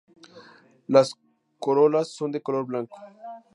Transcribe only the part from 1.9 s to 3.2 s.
son de color blanco.